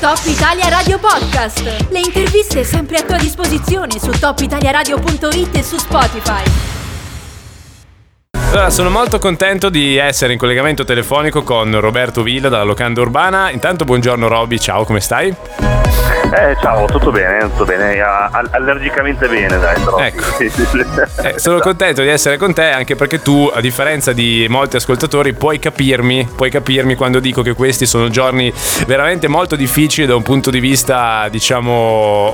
[0.00, 1.88] Top Italia Radio Podcast.
[1.88, 6.42] Le interviste sempre a tua disposizione su topitaliaradio.it e su Spotify.
[8.52, 13.50] Allora, sono molto contento di essere in collegamento telefonico con Roberto Villa dalla Locanda Urbana.
[13.50, 15.34] Intanto buongiorno Robby, ciao, come stai?
[16.30, 19.98] Eh, ciao, tutto bene, tutto bene, allergicamente bene, dai, però.
[19.98, 20.22] Ecco.
[21.22, 25.32] eh, sono contento di essere con te anche perché tu, a differenza di molti ascoltatori,
[25.32, 28.52] puoi capirmi, puoi capirmi quando dico che questi sono giorni
[28.86, 31.72] veramente molto difficili da un punto di vista, diciamo,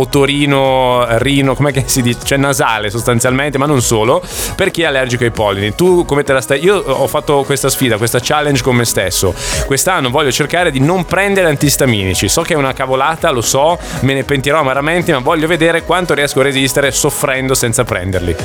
[0.00, 4.20] otorino, rino, come si dice, cioè nasale sostanzialmente, ma non solo,
[4.56, 5.76] per chi è allergico ai pollini.
[5.76, 6.62] Tu come te la stai?
[6.64, 9.32] Io ho fatto questa sfida, questa challenge con me stesso.
[9.64, 12.28] Quest'anno voglio cercare di non prendere antistaminici.
[12.28, 16.14] So che è una cavolata, lo so, me ne pentirò amaramente, ma voglio vedere quanto
[16.14, 18.36] riesco a resistere soffrendo senza prenderli.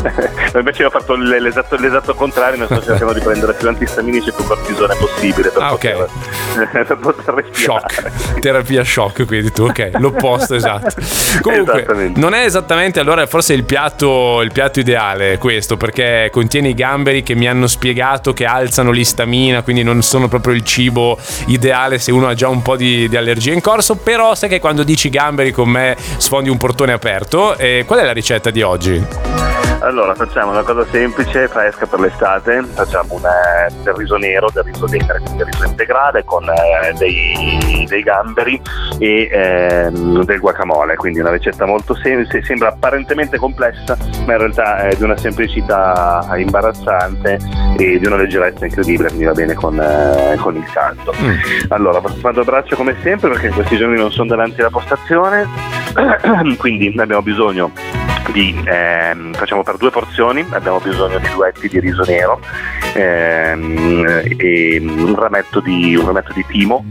[0.58, 4.44] Invece ho fatto l'esatto, l'esatto contrario, mi sto cercando di prendere più antistaminici e più
[4.44, 6.84] cortisone possibile per, ah, poter, okay.
[6.84, 10.94] per poter Shock, terapia shock, quindi tu, ok, l'opposto esatto.
[11.40, 16.74] Comunque, non è esattamente allora forse il piatto, il piatto ideale questo, perché contiene i
[16.74, 21.98] gamberi che mi hanno spiegato che alzano l'istamina, quindi non sono proprio il cibo ideale
[21.98, 24.69] se uno ha già un po' di, di allergia in corso, però sai che quando
[24.84, 27.56] dici gamberi con me sfondi un portone aperto.
[27.56, 29.29] E qual è la ricetta di oggi?
[29.80, 34.64] Allora, facciamo una cosa semplice, fresca per l'estate, facciamo un, eh, del riso nero, del
[34.64, 38.60] riso nero, del riso integrale con eh, dei, dei, gamberi
[38.98, 44.86] e eh, del guacamole, quindi una ricetta molto semplice, sembra apparentemente complessa, ma in realtà
[44.86, 47.38] è di una semplicità imbarazzante
[47.78, 51.14] e di una leggerezza incredibile, quindi va bene con, eh, con il caldo.
[51.18, 51.38] Mm.
[51.68, 55.48] Allora, vado a braccio come sempre perché in questi giorni non sono davanti alla postazione,
[56.58, 57.72] quindi abbiamo bisogno
[58.32, 62.40] di, ehm, facciamo per due porzioni, abbiamo bisogno di due etti di riso nero
[62.94, 66.84] ehm, e un rametto di, un rametto di timo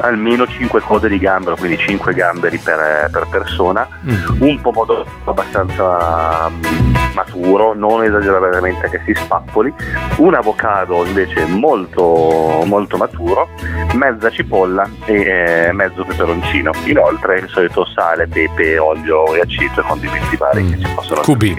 [0.00, 4.40] almeno 5 code di gambero, quindi 5 gamberi per, per persona, mm.
[4.40, 9.72] un pomodoro abbastanza mm, maturo, non esageratamente che si spappoli,
[10.16, 13.48] un avocado invece molto, molto maturo,
[13.94, 16.72] mezza cipolla e eh, mezzo peperoncino.
[16.84, 20.70] Inoltre il solito sale, pepe, olio e aceto e condimenti vari mm.
[20.70, 21.56] che ci possono Cubi.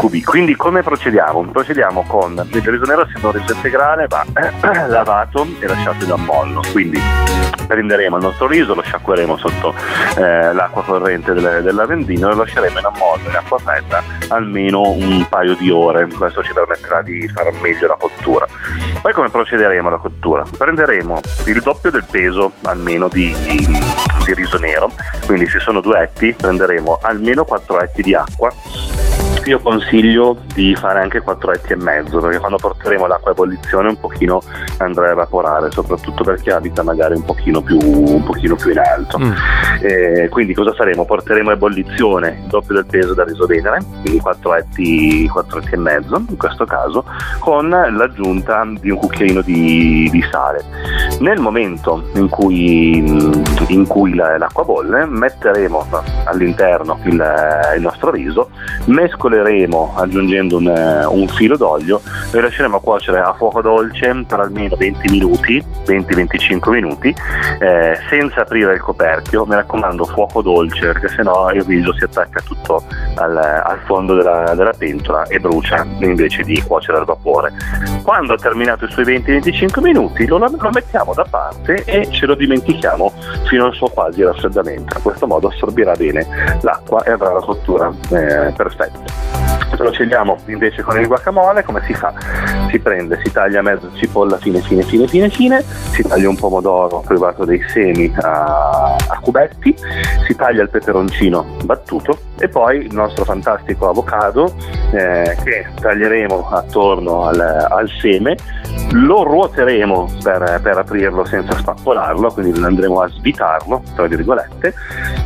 [0.00, 0.24] Cubi.
[0.24, 1.42] Quindi come procediamo?
[1.42, 4.24] Procediamo con il riso nero essendo un riso integrale va
[4.88, 6.62] lavato e lasciato in ammollo.
[6.72, 6.98] Quindi
[7.66, 9.74] prenderemo il nostro riso, lo sciacqueremo sotto
[10.16, 14.88] eh, l'acqua corrente del, del lavandino e lo lasceremo in ammollo in acqua fredda almeno
[14.88, 18.46] un paio di ore, questo ci permetterà di fare meglio la cottura.
[19.02, 20.44] Poi come procederemo alla cottura?
[20.56, 24.90] Prenderemo il doppio del peso almeno di, di riso nero,
[25.26, 28.50] quindi se sono due etti prenderemo almeno 4 etti di acqua
[29.44, 33.88] io consiglio di fare anche 4 etti e mezzo perché quando porteremo l'acqua a ebollizione
[33.88, 34.42] un pochino
[34.78, 38.78] andrà a evaporare soprattutto per chi abita magari un pochino più, un pochino più in
[38.78, 39.32] alto mm.
[39.80, 41.04] eh, quindi cosa faremo?
[41.04, 45.74] porteremo a ebollizione il doppio del peso da riso venere quindi 4 etti, 4 etti
[45.74, 47.04] e mezzo in questo caso
[47.38, 50.64] con l'aggiunta di un cucchiaino di, di sale
[51.20, 52.96] nel momento in cui,
[53.68, 55.86] in cui l'acqua bolle metteremo
[56.24, 58.50] all'interno il, il nostro riso
[58.86, 62.00] mescoleremo mescoleremo aggiungendo un, eh, un filo d'olio
[62.32, 67.14] e lasceremo cuocere a fuoco dolce per almeno 20 minuti, 20-25 minuti,
[67.60, 69.46] eh, senza aprire il coperchio.
[69.46, 72.82] Mi raccomando, fuoco dolce perché sennò il riso si attacca tutto
[73.16, 77.52] al, al fondo della, della, pentola e brucia invece di cuocere al vapore.
[78.02, 82.34] Quando ha terminato i suoi 20-25 minuti lo, lo mettiamo da parte e ce lo
[82.34, 83.12] dimentichiamo
[83.48, 84.96] fino al suo quasi raffreddamento.
[84.96, 86.26] In questo modo assorbirà bene
[86.62, 89.19] l'acqua e avrà la cottura eh, perfetta
[89.80, 92.12] procediamo invece con il guacamole, come si fa?
[92.70, 97.00] Si prende, si taglia mezzo cipolla fine fine fine fine fine, si taglia un pomodoro
[97.00, 99.74] privato dei semi a, a cubetti,
[100.26, 104.52] si taglia il peperoncino battuto e poi il nostro fantastico avocado
[104.92, 108.36] eh, che taglieremo attorno al, al, seme,
[108.92, 114.74] lo ruoteremo per, per aprirlo senza spappolarlo, quindi andremo a svitarlo, tra virgolette,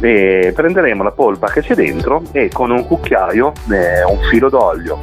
[0.00, 4.98] e prenderemo la polpa che c'è dentro e con un cucchiaio, eh, un filo d'olio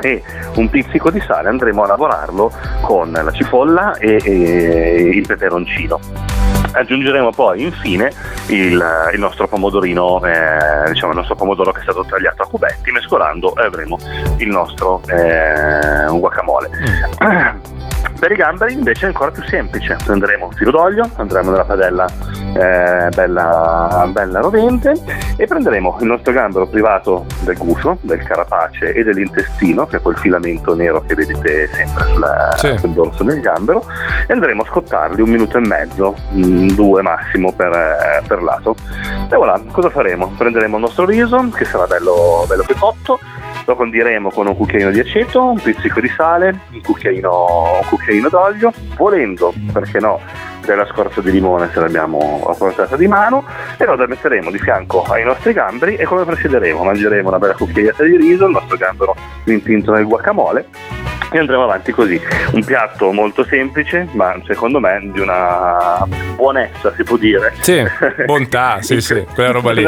[0.00, 0.22] e
[0.56, 2.50] un pizzico di sale andremo a lavorarlo
[2.80, 6.32] con la cipolla e, e il peperoncino
[6.72, 8.10] aggiungeremo poi infine
[8.48, 8.82] il,
[9.12, 13.54] il nostro pomodorino, eh, diciamo il nostro pomodoro che è stato tagliato a cubetti, mescolando
[13.56, 13.98] e avremo
[14.38, 16.70] il nostro eh, guacamole.
[17.22, 17.80] Mm.
[18.22, 22.06] Per i gamberi invece è ancora più semplice, prenderemo un filo d'olio, andremo nella padella
[22.54, 24.92] eh, bella, bella rovente
[25.36, 30.16] e prenderemo il nostro gambero privato del guscio, del carapace e dell'intestino, che è quel
[30.18, 32.78] filamento nero che vedete sempre sulla, sì.
[32.78, 33.84] sul dorso del gambero,
[34.28, 38.76] e andremo a scottarli un minuto e mezzo, mm, due massimo per, eh, per lato.
[39.28, 40.32] E voilà, cosa faremo?
[40.38, 43.18] Prenderemo il nostro riso, che sarà bello, bello che cotto,
[43.64, 48.28] lo condiremo con un cucchiaino di aceto, un pizzico di sale, un cucchiaino, un cucchiaino
[48.28, 50.20] d'olio, volendo, perché no,
[50.64, 53.44] della scorza di limone se l'abbiamo a portata di mano
[53.76, 56.82] e lo metteremo di fianco ai nostri gamberi e come procederemo?
[56.82, 59.14] Mangeremo una bella cucchiaiata di riso, il nostro gambero
[59.44, 60.66] intinto nel guacamole
[61.30, 62.20] e andremo avanti così.
[62.52, 66.06] Un piatto molto semplice, ma secondo me di una
[66.42, 67.54] buonezza, si può dire.
[67.60, 67.82] Sì,
[68.26, 69.82] bontà, sì, sì, quella roba lì.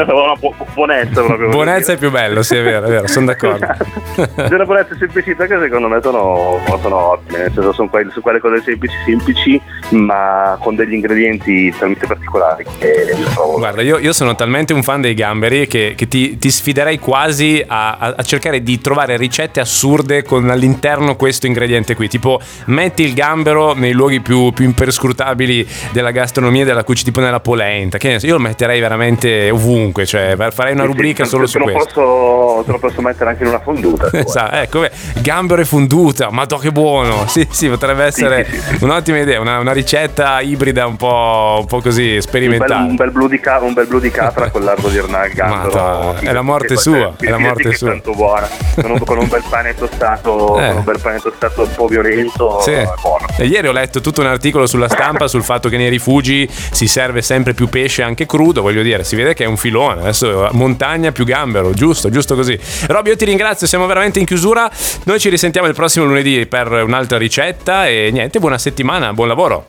[0.73, 1.49] Buonezza proprio.
[1.49, 3.67] Buonezza è più bello, sì, è vero, è vero, sono d'accordo.
[4.55, 8.39] una buonezza e semplicità che secondo me sono, sono ottime, nel senso sono quelle, quelle
[8.39, 13.57] cose semplici, semplici, ma con degli ingredienti talmente particolari che trovo.
[13.57, 17.63] Guarda, io, io, sono talmente un fan dei gamberi che, che ti, ti, sfiderei quasi
[17.65, 22.07] a, a, a cercare di trovare ricette assurde con all'interno questo questo ingrediente qui.
[22.07, 27.19] Tipo, metti il gambero nei luoghi più, più imperscrutabili della gastronomia e della cucina, tipo
[27.21, 27.97] nella polenta.
[27.97, 30.05] Che io lo metterei veramente ovunque.
[30.05, 31.83] Cioè, farei una rubrica sì, solo su questo.
[31.83, 34.09] Posso, te lo posso mettere anche in una fonduta.
[34.11, 34.87] esatto, ecco,
[35.21, 36.29] gambero e fonduta.
[36.31, 37.27] Ma che buono!
[37.27, 39.39] Sì, sì, potrebbe essere sì, un'ottima idea.
[39.39, 42.87] Una, una, ricetta ibrida un po', un po', così sperimentale.
[42.87, 43.61] Un bel, blu, di ca-
[43.99, 46.15] di capra con l'ardo di Ernal gambero.
[46.19, 47.13] È la morte sua.
[47.19, 47.89] È la morte sua.
[47.89, 48.47] È tanto buona.
[48.75, 50.43] Con un, con un bel pane tostato.
[50.65, 50.67] Eh.
[50.67, 52.61] Con un bel pane è stato un po' violento.
[52.61, 52.71] Sì.
[52.71, 56.87] E ieri ho letto tutto un articolo sulla stampa sul fatto che nei rifugi si
[56.87, 60.01] serve sempre più pesce anche crudo, voglio dire, si vede che è un filone.
[60.01, 62.57] Adesso montagna più gambero, giusto, giusto così.
[62.87, 64.69] Roby, io ti ringrazio, siamo veramente in chiusura.
[65.03, 69.67] Noi ci risentiamo il prossimo lunedì per un'altra ricetta e niente, buona settimana, buon lavoro.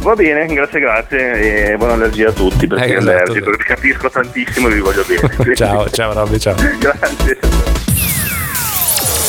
[0.00, 3.10] Va bene, grazie, grazie e buona allergia a tutti perché eh, esatto.
[3.10, 5.54] allergico, capisco tantissimo e vi voglio bene.
[5.56, 6.54] ciao, ciao Robby, ciao.
[6.78, 7.75] grazie.